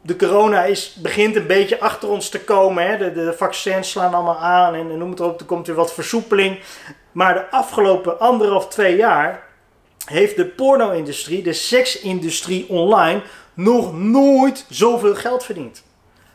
De 0.00 0.16
corona 0.16 0.64
is, 0.64 0.98
begint 1.02 1.36
een 1.36 1.46
beetje 1.46 1.80
achter 1.80 2.08
ons 2.08 2.28
te 2.28 2.40
komen. 2.40 2.86
Hè. 2.86 2.98
De, 2.98 3.12
de 3.12 3.32
vaccins 3.32 3.90
slaan 3.90 4.14
allemaal 4.14 4.38
aan 4.38 4.74
en, 4.74 4.98
noem 4.98 5.10
het 5.10 5.20
erop. 5.20 5.40
Er 5.40 5.46
komt 5.46 5.66
weer 5.66 5.76
wat 5.76 5.94
versoepeling. 5.94 6.60
Maar 7.12 7.34
de 7.34 7.50
afgelopen 7.50 8.20
anderhalf, 8.20 8.68
twee 8.68 8.96
jaar 8.96 9.46
heeft 10.08 10.36
de 10.36 10.46
porno-industrie, 10.46 11.42
de 11.42 11.52
seksindustrie 11.52 12.68
online, 12.68 13.22
nog 13.54 13.94
nooit 13.94 14.66
zoveel 14.68 15.14
geld 15.14 15.44
verdiend. 15.44 15.82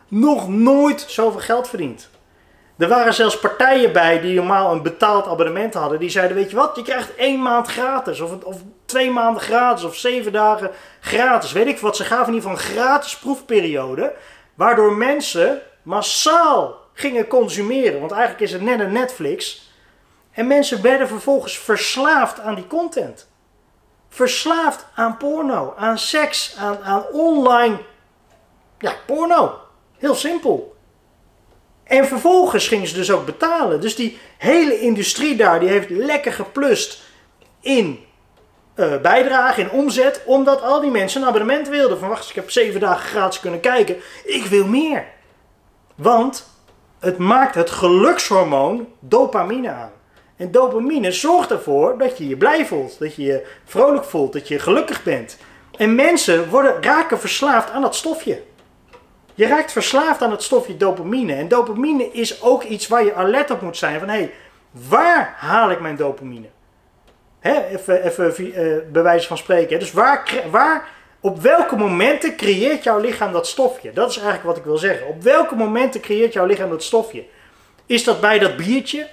Nog 0.07 0.49
nooit 0.49 1.05
zoveel 1.07 1.39
geld 1.39 1.69
verdiend. 1.69 2.09
Er 2.77 2.87
waren 2.87 3.13
zelfs 3.13 3.39
partijen 3.39 3.93
bij 3.93 4.21
die 4.21 4.35
normaal 4.35 4.71
een 4.71 4.81
betaald 4.81 5.27
abonnement 5.27 5.73
hadden. 5.73 5.99
Die 5.99 6.09
zeiden, 6.09 6.37
weet 6.37 6.49
je 6.49 6.55
wat, 6.55 6.75
je 6.75 6.81
krijgt 6.81 7.15
één 7.15 7.41
maand 7.41 7.67
gratis. 7.67 8.19
Of, 8.19 8.43
of 8.43 8.57
twee 8.85 9.11
maanden 9.11 9.41
gratis. 9.41 9.83
Of 9.83 9.95
zeven 9.95 10.31
dagen 10.31 10.71
gratis. 10.99 11.51
Weet 11.51 11.67
ik 11.67 11.79
wat, 11.79 11.95
ze 11.95 12.03
gaven 12.03 12.27
in 12.27 12.33
ieder 12.33 12.49
geval 12.49 12.65
een 12.65 12.71
gratis 12.73 13.17
proefperiode. 13.17 14.13
Waardoor 14.53 14.93
mensen 14.93 15.61
massaal 15.81 16.75
gingen 16.93 17.27
consumeren. 17.27 17.99
Want 17.99 18.11
eigenlijk 18.11 18.41
is 18.41 18.51
het 18.51 18.61
net 18.61 18.79
een 18.79 18.91
Netflix. 18.91 19.71
En 20.31 20.47
mensen 20.47 20.81
werden 20.81 21.07
vervolgens 21.07 21.57
verslaafd 21.57 22.39
aan 22.39 22.55
die 22.55 22.67
content. 22.67 23.27
Verslaafd 24.13 24.85
aan 24.95 25.17
porno, 25.17 25.73
aan 25.77 25.97
seks, 25.97 26.55
aan, 26.57 26.83
aan 26.83 27.05
online 27.11 27.77
ja, 28.79 28.93
porno. 29.05 29.59
Heel 29.97 30.15
simpel. 30.15 30.75
En 31.83 32.05
vervolgens 32.05 32.67
gingen 32.67 32.87
ze 32.87 32.93
dus 32.93 33.11
ook 33.11 33.25
betalen. 33.25 33.81
Dus 33.81 33.95
die 33.95 34.19
hele 34.37 34.79
industrie 34.79 35.35
daar, 35.35 35.59
die 35.59 35.69
heeft 35.69 35.89
lekker 35.89 36.33
geplust 36.33 37.01
in 37.61 38.05
uh, 38.75 38.97
bijdrage, 38.97 39.61
in 39.61 39.71
omzet, 39.71 40.21
omdat 40.25 40.61
al 40.61 40.81
die 40.81 40.91
mensen 40.91 41.21
een 41.21 41.27
abonnement 41.27 41.67
wilden. 41.67 41.99
Van 41.99 42.09
wacht, 42.09 42.29
ik 42.29 42.35
heb 42.35 42.51
zeven 42.51 42.79
dagen 42.79 43.05
gratis 43.09 43.39
kunnen 43.39 43.59
kijken. 43.59 43.95
Ik 44.23 44.45
wil 44.45 44.67
meer. 44.67 45.05
Want 45.95 46.49
het 46.99 47.17
maakt 47.17 47.55
het 47.55 47.69
gelukshormoon 47.69 48.87
dopamine 48.99 49.69
aan. 49.69 49.91
En 50.37 50.51
dopamine 50.51 51.11
zorgt 51.11 51.51
ervoor 51.51 51.97
dat 51.97 52.17
je 52.17 52.27
je 52.27 52.37
blij 52.37 52.65
voelt, 52.65 52.99
dat 52.99 53.15
je 53.15 53.23
je 53.23 53.47
vrolijk 53.65 54.05
voelt, 54.05 54.33
dat 54.33 54.47
je 54.47 54.59
gelukkig 54.59 55.03
bent. 55.03 55.37
En 55.77 55.95
mensen 55.95 56.49
worden, 56.49 56.83
raken 56.83 57.19
verslaafd 57.19 57.69
aan 57.69 57.81
dat 57.81 57.95
stofje. 57.95 58.41
Je 59.35 59.47
raakt 59.47 59.71
verslaafd 59.71 60.21
aan 60.21 60.31
het 60.31 60.43
stofje 60.43 60.77
dopamine. 60.77 61.33
En 61.33 61.47
dopamine 61.47 62.11
is 62.11 62.41
ook 62.41 62.63
iets 62.63 62.87
waar 62.87 63.03
je 63.03 63.13
alert 63.13 63.51
op 63.51 63.61
moet 63.61 63.77
zijn. 63.77 63.99
Van 63.99 64.09
hé, 64.09 64.17
hey, 64.17 64.31
waar 64.71 65.35
haal 65.37 65.71
ik 65.71 65.79
mijn 65.79 65.95
dopamine? 65.95 66.47
Hè, 67.39 67.65
even 67.65 68.03
even 68.03 68.47
uh, 68.47 68.77
bij 68.91 69.03
wijze 69.03 69.27
van 69.27 69.37
spreken. 69.37 69.79
Dus 69.79 69.91
waar, 69.91 70.43
waar, 70.51 70.87
op 71.19 71.41
welke 71.41 71.75
momenten 71.75 72.35
creëert 72.35 72.83
jouw 72.83 72.99
lichaam 72.99 73.31
dat 73.31 73.47
stofje? 73.47 73.93
Dat 73.93 74.09
is 74.09 74.15
eigenlijk 74.15 74.45
wat 74.45 74.57
ik 74.57 74.63
wil 74.63 74.77
zeggen. 74.77 75.07
Op 75.07 75.21
welke 75.21 75.55
momenten 75.55 76.01
creëert 76.01 76.33
jouw 76.33 76.45
lichaam 76.45 76.69
dat 76.69 76.83
stofje? 76.83 77.23
Is 77.85 78.03
dat 78.03 78.21
bij 78.21 78.39
dat 78.39 78.55
biertje? 78.57 79.07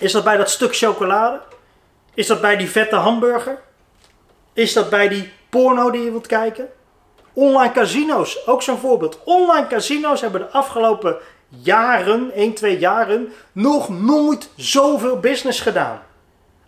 Is 0.00 0.12
dat 0.12 0.24
bij 0.24 0.36
dat 0.36 0.50
stuk 0.50 0.76
chocolade? 0.76 1.40
Is 2.14 2.26
dat 2.26 2.40
bij 2.40 2.56
die 2.56 2.70
vette 2.70 2.96
hamburger? 2.96 3.58
Is 4.52 4.72
dat 4.72 4.90
bij 4.90 5.08
die 5.08 5.32
porno 5.48 5.90
die 5.90 6.02
je 6.02 6.10
wilt 6.10 6.26
kijken? 6.26 6.68
Online 7.32 7.72
casino's, 7.72 8.46
ook 8.46 8.62
zo'n 8.62 8.78
voorbeeld. 8.78 9.18
Online 9.24 9.66
casino's 9.66 10.20
hebben 10.20 10.40
de 10.40 10.50
afgelopen 10.50 11.16
jaren, 11.48 12.32
1, 12.32 12.54
2 12.54 12.78
jaren, 12.78 13.32
nog 13.52 13.88
nooit 13.88 14.50
zoveel 14.56 15.20
business 15.20 15.60
gedaan. 15.60 16.02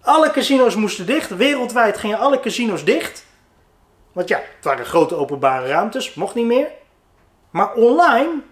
Alle 0.03 0.31
casino's 0.31 0.75
moesten 0.75 1.07
dicht. 1.07 1.37
Wereldwijd 1.37 1.99
gingen 1.99 2.19
alle 2.19 2.41
casino's 2.41 2.85
dicht. 2.85 3.27
Want 4.13 4.29
ja, 4.29 4.37
het 4.37 4.65
waren 4.65 4.87
grote 4.87 5.15
openbare 5.15 5.69
ruimtes, 5.69 6.15
mocht 6.15 6.35
niet 6.35 6.47
meer. 6.47 6.69
Maar 7.51 7.75
online, 7.75 8.43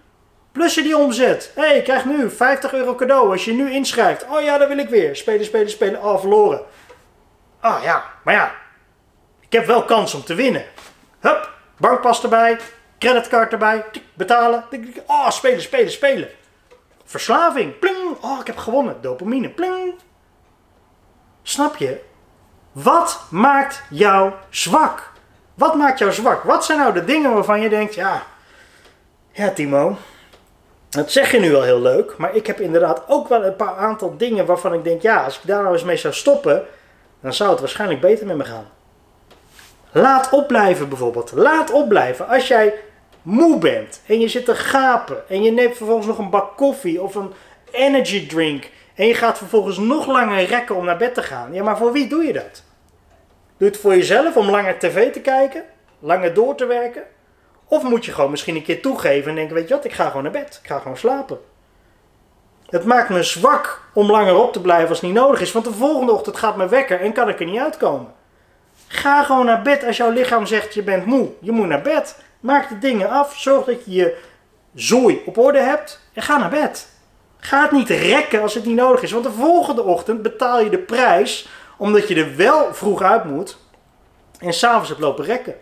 plus 0.51 0.75
je 0.75 0.81
die 0.81 0.97
omzet. 0.97 1.51
Hé, 1.55 1.61
hey, 1.61 1.75
je 1.75 1.81
krijgt 1.81 2.05
nu 2.05 2.29
50 2.29 2.73
euro 2.73 2.95
cadeau 2.95 3.31
als 3.31 3.45
je 3.45 3.53
nu 3.53 3.71
inschrijft. 3.71 4.25
Oh 4.29 4.41
ja, 4.41 4.57
dat 4.57 4.67
wil 4.67 4.77
ik 4.77 4.89
weer. 4.89 5.15
Spelen, 5.15 5.45
spelen, 5.45 5.69
spelen. 5.69 6.03
Oh, 6.03 6.19
verloren. 6.19 6.61
Ah 7.59 7.75
oh, 7.75 7.83
ja, 7.83 8.03
maar 8.23 8.33
ja. 8.33 8.51
Ik 9.39 9.51
heb 9.51 9.65
wel 9.65 9.85
kans 9.85 10.13
om 10.13 10.23
te 10.23 10.35
winnen. 10.35 10.65
Hup, 11.19 11.53
bankpas 11.77 12.23
erbij. 12.23 12.59
Creditcard 12.97 13.51
erbij. 13.51 13.85
Betalen. 14.13 14.63
Oh, 15.05 15.29
spelen, 15.29 15.61
spelen, 15.61 15.91
spelen. 15.91 16.29
Verslaving. 17.05 17.79
Pling. 17.79 18.17
Oh, 18.21 18.39
ik 18.39 18.47
heb 18.47 18.57
gewonnen. 18.57 19.01
Dopamine. 19.01 19.49
Pling. 19.49 19.93
Snap 21.43 21.75
je? 21.75 22.01
Wat 22.71 23.21
maakt 23.29 23.83
jou 23.89 24.31
zwak? 24.49 25.11
Wat 25.53 25.75
maakt 25.75 25.99
jou 25.99 26.11
zwak? 26.11 26.43
Wat 26.43 26.65
zijn 26.65 26.79
nou 26.79 26.93
de 26.93 27.05
dingen 27.05 27.33
waarvan 27.33 27.61
je 27.61 27.69
denkt, 27.69 27.95
ja, 27.95 28.23
ja 29.31 29.49
Timo, 29.49 29.97
dat 30.91 31.11
zeg 31.11 31.31
je 31.31 31.39
nu 31.39 31.51
wel 31.51 31.63
heel 31.63 31.81
leuk, 31.81 32.17
maar 32.17 32.35
ik 32.35 32.47
heb 32.47 32.59
inderdaad 32.59 33.03
ook 33.07 33.27
wel 33.27 33.45
een 33.45 33.55
paar 33.55 33.75
aantal 33.75 34.17
dingen 34.17 34.45
waarvan 34.45 34.73
ik 34.73 34.83
denk, 34.83 35.01
ja, 35.01 35.23
als 35.23 35.37
ik 35.37 35.47
daar 35.47 35.61
nou 35.61 35.73
eens 35.73 35.83
mee 35.83 35.97
zou 35.97 36.13
stoppen, 36.13 36.65
dan 37.21 37.33
zou 37.33 37.49
het 37.49 37.59
waarschijnlijk 37.59 38.01
beter 38.01 38.27
met 38.27 38.37
me 38.37 38.43
gaan. 38.43 38.69
Laat 39.91 40.29
opblijven 40.29 40.89
bijvoorbeeld. 40.89 41.31
Laat 41.35 41.71
opblijven. 41.71 42.27
Als 42.27 42.47
jij 42.47 42.73
moe 43.21 43.57
bent 43.57 44.01
en 44.05 44.19
je 44.19 44.27
zit 44.27 44.45
te 44.45 44.55
gapen 44.55 45.29
en 45.29 45.43
je 45.43 45.51
neemt 45.51 45.77
vervolgens 45.77 46.07
nog 46.07 46.17
een 46.17 46.29
bak 46.29 46.57
koffie 46.57 47.01
of 47.01 47.15
een 47.15 47.33
energy 47.71 48.27
drink 48.27 48.69
en 48.95 49.07
je 49.07 49.13
gaat 49.13 49.37
vervolgens 49.37 49.77
nog 49.77 50.07
langer 50.07 50.45
rekken 50.45 50.75
om 50.75 50.85
naar 50.85 50.97
bed 50.97 51.13
te 51.13 51.23
gaan. 51.23 51.53
Ja, 51.53 51.63
maar 51.63 51.77
voor 51.77 51.91
wie 51.91 52.07
doe 52.07 52.23
je 52.23 52.33
dat? 52.33 52.63
Doe 53.57 53.67
het 53.67 53.77
voor 53.77 53.95
jezelf 53.95 54.37
om 54.37 54.49
langer 54.49 54.79
tv 54.79 55.11
te 55.11 55.21
kijken? 55.21 55.63
Langer 55.99 56.33
door 56.33 56.55
te 56.55 56.65
werken? 56.65 57.03
Of 57.71 57.83
moet 57.83 58.05
je 58.05 58.11
gewoon 58.11 58.31
misschien 58.31 58.55
een 58.55 58.63
keer 58.63 58.81
toegeven 58.81 59.29
en 59.29 59.35
denken, 59.35 59.55
weet 59.55 59.67
je 59.67 59.73
wat, 59.73 59.85
ik 59.85 59.93
ga 59.93 60.07
gewoon 60.07 60.23
naar 60.23 60.31
bed. 60.31 60.59
Ik 60.63 60.69
ga 60.69 60.79
gewoon 60.79 60.97
slapen. 60.97 61.39
Het 62.69 62.85
maakt 62.85 63.09
me 63.09 63.23
zwak 63.23 63.81
om 63.93 64.11
langer 64.11 64.35
op 64.35 64.53
te 64.53 64.61
blijven 64.61 64.89
als 64.89 64.97
het 64.97 65.07
niet 65.07 65.19
nodig 65.19 65.41
is. 65.41 65.51
Want 65.51 65.65
de 65.65 65.73
volgende 65.73 66.11
ochtend 66.11 66.37
gaat 66.37 66.57
me 66.57 66.67
wekker 66.67 67.01
en 67.01 67.13
kan 67.13 67.29
ik 67.29 67.39
er 67.39 67.45
niet 67.45 67.59
uitkomen. 67.59 68.13
Ga 68.87 69.23
gewoon 69.23 69.45
naar 69.45 69.61
bed 69.61 69.83
als 69.83 69.97
jouw 69.97 70.09
lichaam 70.09 70.45
zegt 70.45 70.73
je 70.73 70.83
bent 70.83 71.05
moe. 71.05 71.29
Je 71.39 71.51
moet 71.51 71.67
naar 71.67 71.81
bed. 71.81 72.23
Maak 72.39 72.69
de 72.69 72.79
dingen 72.79 73.09
af. 73.09 73.37
Zorg 73.37 73.65
dat 73.65 73.85
je 73.85 73.91
je 73.91 74.17
zooi 74.73 75.21
op 75.25 75.37
orde 75.37 75.59
hebt. 75.59 75.99
En 76.13 76.21
ga 76.21 76.37
naar 76.37 76.49
bed. 76.49 76.87
Ga 77.37 77.61
het 77.61 77.71
niet 77.71 77.89
rekken 77.89 78.41
als 78.41 78.53
het 78.53 78.65
niet 78.65 78.75
nodig 78.75 79.01
is. 79.01 79.11
Want 79.11 79.23
de 79.23 79.31
volgende 79.31 79.83
ochtend 79.83 80.21
betaal 80.21 80.61
je 80.61 80.69
de 80.69 80.79
prijs 80.79 81.49
omdat 81.77 82.07
je 82.07 82.15
er 82.15 82.35
wel 82.35 82.73
vroeg 82.73 83.01
uit 83.01 83.23
moet. 83.23 83.57
En 84.39 84.53
s'avonds 84.53 84.89
hebt 84.89 85.01
lopen 85.01 85.25
rekken. 85.25 85.55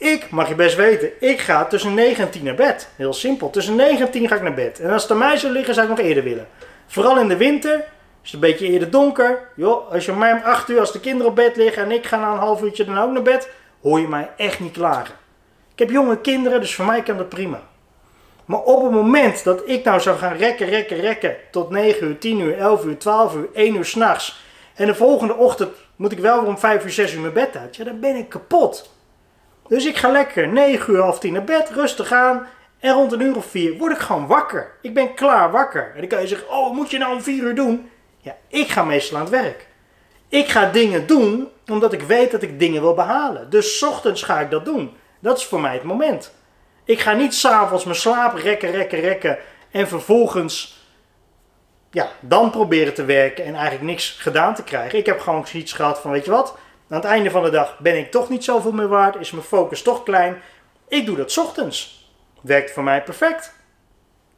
Ik, 0.00 0.30
mag 0.30 0.48
je 0.48 0.54
best 0.54 0.76
weten, 0.76 1.10
ik 1.20 1.40
ga 1.40 1.64
tussen 1.64 1.94
9 1.94 2.24
en 2.24 2.30
10 2.30 2.44
naar 2.44 2.54
bed. 2.54 2.88
Heel 2.96 3.12
simpel. 3.12 3.50
Tussen 3.50 3.76
9 3.76 4.06
en 4.06 4.10
10 4.10 4.28
ga 4.28 4.34
ik 4.34 4.42
naar 4.42 4.54
bed. 4.54 4.80
En 4.80 4.90
als 4.90 5.02
het 5.02 5.10
aan 5.10 5.18
mij 5.18 5.36
zou 5.36 5.52
liggen, 5.52 5.74
zou 5.74 5.90
ik 5.90 5.96
nog 5.96 6.06
eerder 6.06 6.24
willen. 6.24 6.48
Vooral 6.86 7.18
in 7.18 7.28
de 7.28 7.36
winter. 7.36 7.74
Is 7.74 7.84
het 8.22 8.32
een 8.32 8.40
beetje 8.40 8.66
eerder 8.66 8.90
donker. 8.90 9.38
Joh, 9.56 9.90
als 9.92 10.04
je 10.04 10.12
mij 10.12 10.32
om 10.32 10.40
8 10.42 10.68
uur, 10.68 10.80
als 10.80 10.92
de 10.92 11.00
kinderen 11.00 11.30
op 11.30 11.36
bed 11.36 11.56
liggen 11.56 11.82
en 11.82 11.90
ik 11.90 12.06
ga 12.06 12.16
na 12.18 12.32
een 12.32 12.38
half 12.38 12.62
uurtje 12.62 12.84
dan 12.84 12.98
ook 12.98 13.12
naar 13.12 13.22
bed, 13.22 13.48
hoor 13.82 14.00
je 14.00 14.08
mij 14.08 14.30
echt 14.36 14.60
niet 14.60 14.72
klagen. 14.72 15.14
Ik 15.72 15.78
heb 15.78 15.90
jonge 15.90 16.20
kinderen, 16.20 16.60
dus 16.60 16.74
voor 16.74 16.84
mij 16.84 17.02
kan 17.02 17.16
dat 17.16 17.28
prima. 17.28 17.62
Maar 18.44 18.60
op 18.60 18.82
het 18.82 18.92
moment 18.92 19.44
dat 19.44 19.62
ik 19.68 19.84
nou 19.84 20.00
zou 20.00 20.18
gaan 20.18 20.36
rekken, 20.36 20.68
rekken, 20.68 21.00
rekken 21.00 21.36
tot 21.50 21.70
9 21.70 22.06
uur, 22.06 22.18
10 22.18 22.40
uur, 22.40 22.58
11 22.58 22.84
uur, 22.84 22.98
12 22.98 23.34
uur, 23.34 23.48
1 23.52 23.74
uur 23.74 23.84
s'nachts. 23.84 24.44
En 24.74 24.86
de 24.86 24.94
volgende 24.94 25.34
ochtend 25.36 25.70
moet 25.96 26.12
ik 26.12 26.18
wel 26.18 26.40
weer 26.40 26.48
om 26.48 26.58
5 26.58 26.84
uur, 26.84 26.90
6 26.90 27.14
uur 27.14 27.20
mijn 27.20 27.32
bed 27.32 27.56
uit. 27.56 27.76
Ja, 27.76 27.84
dan 27.84 28.00
ben 28.00 28.16
ik 28.16 28.28
kapot. 28.28 28.90
Dus 29.70 29.86
ik 29.86 29.96
ga 29.96 30.10
lekker 30.10 30.48
9 30.48 30.92
uur, 30.92 31.00
half 31.00 31.18
10 31.18 31.32
naar 31.32 31.44
bed, 31.44 31.70
rustig 31.70 32.12
aan. 32.12 32.46
En 32.78 32.94
rond 32.94 33.12
een 33.12 33.20
uur 33.20 33.36
of 33.36 33.46
4 33.46 33.78
word 33.78 33.92
ik 33.92 33.98
gewoon 33.98 34.26
wakker. 34.26 34.70
Ik 34.82 34.94
ben 34.94 35.14
klaar 35.14 35.50
wakker. 35.50 35.90
En 35.94 36.00
dan 36.00 36.08
kan 36.08 36.20
je 36.20 36.26
zeggen, 36.26 36.50
oh, 36.50 36.74
moet 36.74 36.90
je 36.90 36.98
nou 36.98 37.14
om 37.14 37.22
4 37.22 37.42
uur 37.42 37.54
doen? 37.54 37.90
Ja, 38.18 38.36
ik 38.48 38.68
ga 38.68 38.84
meestal 38.84 39.16
aan 39.16 39.22
het 39.22 39.32
werk. 39.32 39.66
Ik 40.28 40.48
ga 40.48 40.70
dingen 40.70 41.06
doen 41.06 41.48
omdat 41.66 41.92
ik 41.92 42.02
weet 42.02 42.30
dat 42.30 42.42
ik 42.42 42.58
dingen 42.58 42.82
wil 42.82 42.94
behalen. 42.94 43.50
Dus 43.50 43.82
ochtends 43.82 44.22
ga 44.22 44.40
ik 44.40 44.50
dat 44.50 44.64
doen. 44.64 44.96
Dat 45.20 45.38
is 45.38 45.44
voor 45.44 45.60
mij 45.60 45.74
het 45.74 45.82
moment. 45.82 46.32
Ik 46.84 47.00
ga 47.00 47.12
niet 47.12 47.34
s'avonds 47.34 47.84
mijn 47.84 47.96
slaap 47.96 48.34
rekken, 48.34 48.70
rekken, 48.70 49.00
rekken. 49.00 49.38
En 49.70 49.88
vervolgens 49.88 50.78
ja, 51.90 52.08
dan 52.20 52.50
proberen 52.50 52.94
te 52.94 53.04
werken 53.04 53.44
en 53.44 53.54
eigenlijk 53.54 53.84
niks 53.84 54.10
gedaan 54.10 54.54
te 54.54 54.62
krijgen. 54.62 54.98
Ik 54.98 55.06
heb 55.06 55.20
gewoon 55.20 55.46
iets 55.52 55.72
gehad 55.72 56.00
van, 56.00 56.10
weet 56.10 56.24
je 56.24 56.30
wat, 56.30 56.56
aan 56.90 56.96
het 56.96 57.04
einde 57.04 57.30
van 57.30 57.42
de 57.42 57.50
dag 57.50 57.78
ben 57.78 57.98
ik 57.98 58.10
toch 58.10 58.28
niet 58.28 58.44
zoveel 58.44 58.72
meer 58.72 58.88
waard, 58.88 59.16
is 59.16 59.30
mijn 59.30 59.44
focus 59.44 59.82
toch 59.82 60.02
klein. 60.02 60.42
Ik 60.88 61.06
doe 61.06 61.16
dat 61.16 61.38
ochtends. 61.38 62.08
Werkt 62.40 62.70
voor 62.70 62.82
mij 62.82 63.02
perfect. 63.02 63.52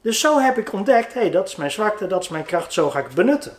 Dus 0.03 0.21
zo 0.21 0.39
heb 0.39 0.59
ik 0.59 0.73
ontdekt, 0.73 1.15
hé, 1.15 1.21
hey, 1.21 1.31
dat 1.31 1.49
is 1.49 1.57
mijn 1.57 1.71
zwakte, 1.71 2.07
dat 2.07 2.23
is 2.23 2.29
mijn 2.29 2.45
kracht, 2.45 2.73
zo 2.73 2.91
ga 2.91 2.99
ik 2.99 3.15
benutten. 3.15 3.53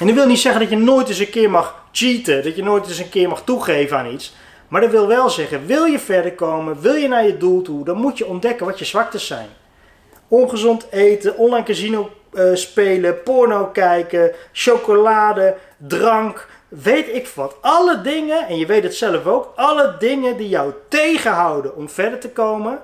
En 0.00 0.06
dat 0.06 0.14
wil 0.14 0.26
niet 0.26 0.38
zeggen 0.38 0.60
dat 0.60 0.70
je 0.70 0.76
nooit 0.76 1.08
eens 1.08 1.18
een 1.18 1.30
keer 1.30 1.50
mag 1.50 1.84
cheaten, 1.92 2.42
dat 2.42 2.56
je 2.56 2.62
nooit 2.62 2.86
eens 2.86 2.98
een 2.98 3.08
keer 3.08 3.28
mag 3.28 3.42
toegeven 3.44 3.98
aan 3.98 4.12
iets. 4.12 4.34
Maar 4.68 4.80
dat 4.80 4.90
wil 4.90 5.06
wel 5.06 5.30
zeggen, 5.30 5.66
wil 5.66 5.84
je 5.84 5.98
verder 5.98 6.34
komen, 6.34 6.80
wil 6.80 6.94
je 6.94 7.08
naar 7.08 7.26
je 7.26 7.36
doel 7.36 7.62
toe, 7.62 7.84
dan 7.84 7.96
moet 7.96 8.18
je 8.18 8.26
ontdekken 8.26 8.66
wat 8.66 8.78
je 8.78 8.84
zwaktes 8.84 9.26
zijn. 9.26 9.48
Ongezond 10.28 10.86
eten, 10.90 11.36
online 11.36 11.64
casino 11.64 12.10
uh, 12.32 12.54
spelen, 12.54 13.22
porno 13.22 13.66
kijken, 13.66 14.32
chocolade, 14.52 15.56
drank, 15.76 16.48
weet 16.68 17.08
ik 17.08 17.26
wat. 17.26 17.56
Alle 17.60 18.00
dingen, 18.00 18.46
en 18.46 18.58
je 18.58 18.66
weet 18.66 18.82
het 18.82 18.94
zelf 18.94 19.26
ook, 19.26 19.52
alle 19.56 19.96
dingen 19.98 20.36
die 20.36 20.48
jou 20.48 20.72
tegenhouden 20.88 21.76
om 21.76 21.88
verder 21.88 22.18
te 22.18 22.30
komen, 22.30 22.82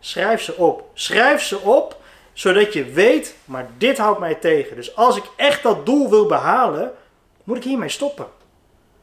schrijf 0.00 0.42
ze 0.42 0.56
op. 0.56 0.90
Schrijf 0.94 1.42
ze 1.42 1.58
op, 1.58 1.96
zodat 2.32 2.72
je 2.72 2.84
weet, 2.84 3.36
maar 3.44 3.66
dit 3.78 3.98
houdt 3.98 4.20
mij 4.20 4.34
tegen. 4.34 4.76
Dus 4.76 4.96
als 4.96 5.16
ik 5.16 5.24
echt 5.36 5.62
dat 5.62 5.86
doel 5.86 6.10
wil 6.10 6.26
behalen, 6.26 6.92
moet 7.44 7.56
ik 7.56 7.64
hiermee 7.64 7.88
stoppen. 7.88 8.26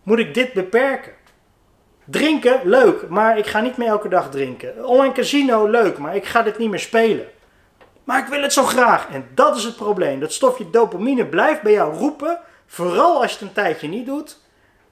Moet 0.04 0.20
ik 0.20 0.34
dit 0.34 0.54
beperken. 0.54 1.12
Drinken, 2.06 2.60
leuk, 2.64 3.10
maar 3.10 3.38
ik 3.38 3.46
ga 3.46 3.60
niet 3.62 3.78
meer 3.78 3.88
elke 3.88 4.10
dag 4.10 4.30
drinken. 4.30 4.86
Online 4.86 5.14
casino, 5.14 5.68
leuk, 5.68 5.98
maar 5.98 6.16
ik 6.16 6.26
ga 6.26 6.42
dit 6.42 6.58
niet 6.58 6.70
meer 6.70 6.80
spelen. 6.80 7.26
Maar 8.04 8.20
ik 8.20 8.28
wil 8.28 8.42
het 8.42 8.54
zo 8.54 8.64
graag. 8.64 9.10
En 9.10 9.28
dat 9.36 9.56
is 9.56 9.64
het 9.64 9.76
probleem. 9.76 10.20
Dat 10.20 10.34
stofje 10.34 10.70
dopamine 10.70 11.26
blijft 11.26 11.62
bij 11.62 11.72
jou 11.72 11.94
roepen. 11.94 12.40
Vooral 12.72 13.22
als 13.22 13.32
je 13.32 13.38
het 13.38 13.48
een 13.48 13.54
tijdje 13.54 13.88
niet 13.88 14.06
doet. 14.06 14.40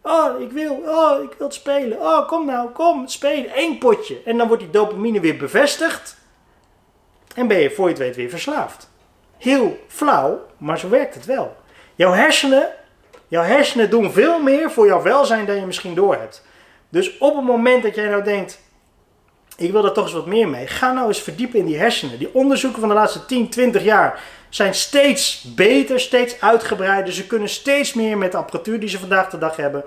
Oh, 0.02 0.42
ik 0.42 0.52
wil, 0.52 0.74
oh, 0.74 1.24
ik 1.24 1.34
wil 1.38 1.48
het 1.48 1.56
spelen. 1.56 2.00
Oh, 2.00 2.28
kom 2.28 2.46
nou, 2.46 2.70
kom, 2.70 3.08
spelen. 3.08 3.52
Eén 3.56 3.78
potje. 3.78 4.22
En 4.26 4.38
dan 4.38 4.48
wordt 4.48 4.64
die 4.64 4.72
dopamine 4.72 5.20
weer 5.20 5.38
bevestigd. 5.38 6.18
En 7.36 7.48
ben 7.48 7.60
je 7.60 7.72
voor 7.72 7.86
je 7.86 7.92
het 7.94 8.00
weet 8.00 8.16
weer 8.16 8.30
verslaafd. 8.30 8.90
Heel 9.38 9.80
flauw, 9.88 10.46
maar 10.58 10.80
zo 10.80 10.90
werkt 10.90 11.14
het 11.14 11.26
wel. 11.26 11.56
Jouw 11.96 12.12
hersenen, 12.12 12.70
jouw 13.28 13.44
hersenen 13.44 13.90
doen 13.90 14.12
veel 14.12 14.40
meer 14.40 14.72
voor 14.72 14.86
jouw 14.86 15.02
welzijn 15.02 15.46
dan 15.46 15.56
je 15.56 15.66
misschien 15.66 15.96
doorhebt. 15.96 16.46
Dus 16.90 17.18
op 17.18 17.36
het 17.36 17.46
moment 17.46 17.84
dat 17.84 17.96
jij 17.96 18.08
nou 18.08 18.24
denkt, 18.24 18.62
ik 19.60 19.72
wil 19.72 19.86
er 19.86 19.92
toch 19.92 20.04
eens 20.04 20.14
wat 20.14 20.26
meer 20.26 20.48
mee. 20.48 20.68
Ga 20.68 20.92
nou 20.92 21.08
eens 21.08 21.22
verdiepen 21.22 21.60
in 21.60 21.66
die 21.66 21.78
hersenen. 21.78 22.20
Die 22.20 22.34
onderzoeken 22.34 22.80
van 22.80 22.90
de 22.90 22.96
laatste 22.96 23.26
10, 23.26 23.50
20 23.50 23.84
jaar 23.84 24.22
zijn 24.50 24.74
steeds 24.74 25.44
beter, 25.56 26.00
steeds 26.00 26.42
uitgebreider. 26.42 27.14
Ze 27.14 27.28
kunnen 27.28 27.50
steeds 27.50 27.94
meer 27.94 28.18
met 28.18 28.32
de 28.32 28.38
apparatuur 28.38 28.80
die 28.80 28.90
ze 28.90 29.00
vandaag 29.00 29.30
de 29.30 29.38
dag 29.38 29.56
hebben. 29.56 29.84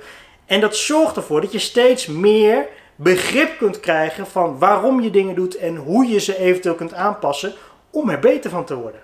En 0.46 0.60
dat 0.60 0.76
zorgt 0.76 1.16
ervoor 1.16 1.40
dat 1.40 1.52
je 1.52 1.58
steeds 1.58 2.06
meer 2.06 2.66
begrip 2.96 3.58
kunt 3.58 3.80
krijgen 3.80 4.26
van 4.26 4.58
waarom 4.58 5.00
je 5.00 5.10
dingen 5.10 5.34
doet 5.34 5.56
en 5.56 5.76
hoe 5.76 6.06
je 6.06 6.20
ze 6.20 6.38
eventueel 6.38 6.74
kunt 6.74 6.94
aanpassen 6.94 7.52
om 7.90 8.10
er 8.10 8.18
beter 8.18 8.50
van 8.50 8.64
te 8.64 8.74
worden. 8.74 9.00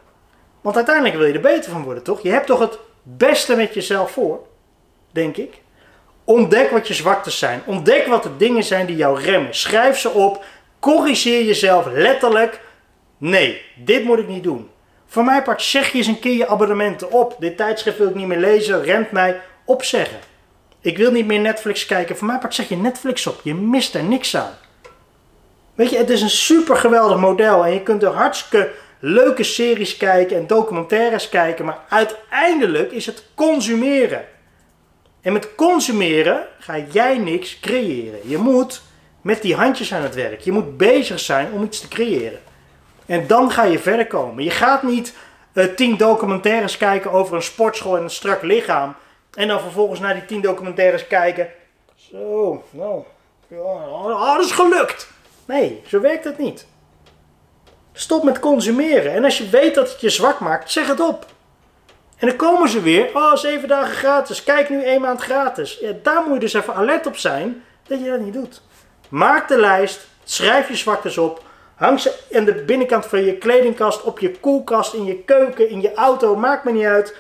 Want 0.61 0.77
uiteindelijk 0.77 1.17
wil 1.17 1.27
je 1.27 1.33
er 1.33 1.41
beter 1.41 1.71
van 1.71 1.83
worden, 1.83 2.03
toch? 2.03 2.23
Je 2.23 2.31
hebt 2.31 2.47
toch 2.47 2.61
het 2.61 2.79
beste 3.03 3.57
met 3.57 3.75
jezelf 3.75 4.11
voor, 4.11 4.41
denk 5.11 5.37
ik. 5.37 5.61
Ontdek 6.25 6.71
wat 6.71 6.89
je 6.89 6.95
zwaktes 6.95 7.39
zijn. 7.39 7.63
Ontdek 7.67 8.07
wat 8.07 8.23
de 8.23 8.37
dingen 8.37 8.65
zijn 8.65 8.87
die 8.87 8.97
jou 8.97 9.21
remmen. 9.21 9.55
Schrijf 9.55 9.99
ze 9.99 10.11
op. 10.11 10.45
Corrigeer 10.81 11.45
jezelf 11.45 11.87
letterlijk. 11.93 12.61
Nee, 13.19 13.63
dit 13.77 14.05
moet 14.05 14.19
ik 14.19 14.29
niet 14.29 14.43
doen. 14.43 14.71
Voor 15.07 15.25
mij 15.25 15.43
part 15.43 15.63
zeg 15.63 15.93
je 15.93 15.99
eens 15.99 16.07
een 16.07 16.19
keer 16.19 16.37
je 16.37 16.49
abonnementen 16.49 17.13
op. 17.13 17.37
Dit 17.39 17.57
tijdschrift 17.57 17.99
wil 17.99 18.09
ik 18.09 18.15
niet 18.15 18.27
meer 18.27 18.39
lezen. 18.39 18.83
Remt 18.83 19.11
mij 19.11 19.41
opzeggen. 19.65 20.19
Ik 20.81 20.97
wil 20.97 21.11
niet 21.11 21.27
meer 21.27 21.41
Netflix 21.41 21.87
kijken. 21.87 22.17
Voor 22.17 22.27
mij 22.27 22.39
part 22.39 22.55
zeg 22.55 22.69
je 22.69 22.77
Netflix 22.77 23.27
op. 23.27 23.41
Je 23.43 23.55
mist 23.55 23.95
er 23.95 24.03
niks 24.03 24.37
aan. 24.37 24.53
Weet 25.75 25.91
je, 25.91 25.97
het 25.97 26.11
is 26.11 26.23
een 26.23 26.31
super 26.31 26.77
geweldig 26.77 27.19
model. 27.19 27.65
En 27.65 27.73
je 27.73 27.83
kunt 27.83 28.03
er 28.03 28.13
hartstikke 28.13 28.71
leuke 28.99 29.43
series 29.43 29.97
kijken 29.97 30.37
en 30.37 30.47
documentaires 30.47 31.29
kijken. 31.29 31.65
Maar 31.65 31.79
uiteindelijk 31.89 32.93
is 32.93 33.07
het 33.07 33.25
consumeren. 33.35 34.25
En 35.21 35.33
met 35.33 35.55
consumeren 35.55 36.47
ga 36.59 36.79
jij 36.91 37.19
niks 37.19 37.61
creëren. 37.61 38.19
Je 38.25 38.39
moet 38.39 38.83
met 39.29 39.43
die 39.43 39.55
handjes 39.55 39.95
aan 39.95 40.03
het 40.03 40.15
werk. 40.15 40.41
Je 40.41 40.53
moet 40.53 40.77
bezig 40.77 41.21
zijn 41.21 41.53
om 41.53 41.63
iets 41.63 41.81
te 41.81 41.89
creëren. 41.89 42.39
En 43.07 43.27
dan 43.27 43.51
ga 43.51 43.65
je 43.65 43.79
verder 43.79 44.07
komen. 44.07 44.45
Je 44.45 44.51
gaat 44.51 44.83
niet 44.83 45.15
uh, 45.53 45.65
tien 45.65 45.97
documentaires 45.97 46.77
kijken 46.77 47.11
over 47.11 47.37
een 47.37 47.43
sportschool 47.43 47.97
en 47.97 48.03
een 48.03 48.11
strak 48.11 48.43
lichaam. 48.43 48.95
En 49.35 49.49
dan 49.49 49.61
vervolgens 49.61 50.01
naar 50.01 50.15
die 50.15 50.25
tien 50.25 50.41
documentaires 50.41 51.07
kijken. 51.07 51.49
Zo, 51.95 52.63
nou, 52.71 53.05
oh, 53.49 54.35
dat 54.35 54.45
is 54.45 54.51
gelukt. 54.51 55.11
Nee, 55.45 55.83
zo 55.87 56.01
werkt 56.01 56.25
het 56.25 56.39
niet. 56.39 56.67
Stop 57.93 58.25
met 58.25 58.39
consumeren. 58.39 59.13
En 59.13 59.25
als 59.25 59.39
je 59.39 59.49
weet 59.49 59.75
dat 59.75 59.91
het 59.91 60.01
je 60.01 60.11
zwak 60.11 60.41
maakt, 60.41 60.71
zeg 60.71 60.87
het 60.87 61.01
op. 61.01 61.27
En 62.17 62.29
dan 62.29 62.37
komen 62.37 62.69
ze 62.69 62.81
weer. 62.81 63.11
Oh, 63.15 63.35
zeven 63.35 63.69
dagen 63.69 63.95
gratis. 63.95 64.45
Kijk 64.45 64.69
nu 64.69 64.83
één 64.83 65.01
maand 65.01 65.21
gratis. 65.21 65.79
Ja, 65.81 65.93
daar 66.03 66.23
moet 66.23 66.35
je 66.35 66.41
dus 66.41 66.55
even 66.55 66.75
alert 66.75 67.07
op 67.07 67.17
zijn 67.17 67.63
dat 67.87 68.01
je 68.01 68.11
dat 68.11 68.21
niet 68.21 68.33
doet. 68.33 68.63
Maak 69.09 69.49
de 69.49 69.59
lijst. 69.61 70.07
Schrijf 70.25 70.69
je 70.69 70.77
zwaktes 70.77 71.19
op. 71.19 71.43
Hang 71.75 72.01
ze 72.01 72.15
aan 72.33 72.45
de 72.45 72.55
binnenkant 72.55 73.07
van 73.07 73.25
je 73.25 73.37
kledingkast, 73.37 74.03
op 74.03 74.19
je 74.19 74.31
koelkast, 74.41 74.95
in 74.95 75.05
je 75.05 75.17
keuken, 75.17 75.69
in 75.69 75.81
je 75.81 75.95
auto. 75.95 76.37
Maakt 76.37 76.65
me 76.65 76.73
niet 76.73 76.85
uit. 76.85 77.17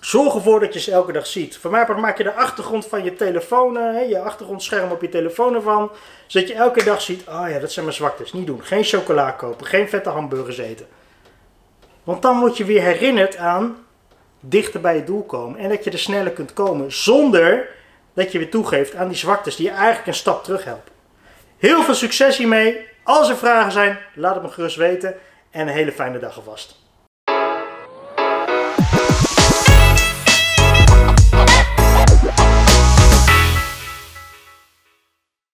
Zorg 0.00 0.34
ervoor 0.34 0.60
dat 0.60 0.74
je 0.74 0.80
ze 0.80 0.92
elke 0.92 1.12
dag 1.12 1.26
ziet. 1.26 1.58
Voor 1.58 1.70
mij 1.70 1.86
maak 1.86 2.18
je 2.18 2.24
de 2.24 2.34
achtergrond 2.34 2.86
van 2.86 3.04
je 3.04 3.14
telefoon, 3.14 3.72
je 4.08 4.20
achtergrondscherm 4.20 4.90
op 4.90 5.00
je 5.00 5.08
telefoon 5.08 5.54
ervan. 5.54 5.90
Zodat 6.26 6.48
je 6.48 6.54
elke 6.54 6.84
dag 6.84 7.02
ziet, 7.02 7.28
oh 7.28 7.46
ja, 7.48 7.58
dat 7.58 7.72
zijn 7.72 7.84
mijn 7.84 7.96
zwaktes. 7.96 8.32
Niet 8.32 8.46
doen. 8.46 8.62
Geen 8.62 8.84
chocola 8.84 9.30
kopen, 9.30 9.66
geen 9.66 9.88
vette 9.88 10.08
hamburgers 10.08 10.58
eten. 10.58 10.86
Want 12.04 12.22
dan 12.22 12.40
word 12.40 12.56
je 12.56 12.64
weer 12.64 12.82
herinnerd 12.82 13.36
aan 13.36 13.76
dichter 14.40 14.80
bij 14.80 14.96
je 14.96 15.04
doel 15.04 15.22
komen. 15.22 15.58
En 15.58 15.68
dat 15.68 15.84
je 15.84 15.90
er 15.90 15.98
sneller 15.98 16.32
kunt 16.32 16.52
komen 16.52 16.92
zonder 16.92 17.68
dat 18.18 18.32
je 18.32 18.38
weer 18.38 18.50
toegeeft 18.50 18.94
aan 18.94 19.08
die 19.08 19.16
zwaktes 19.16 19.56
die 19.56 19.66
je 19.66 19.72
eigenlijk 19.72 20.06
een 20.06 20.14
stap 20.14 20.44
terug 20.44 20.64
helpen. 20.64 20.92
Heel 21.58 21.82
veel 21.82 21.94
succes 21.94 22.36
hiermee. 22.36 22.86
Als 23.02 23.28
er 23.28 23.36
vragen 23.36 23.72
zijn, 23.72 23.98
laat 24.14 24.34
het 24.34 24.42
me 24.42 24.50
gerust 24.50 24.76
weten. 24.76 25.14
En 25.50 25.60
een 25.60 25.74
hele 25.74 25.92
fijne 25.92 26.18
dag 26.18 26.36
alvast. 26.36 26.87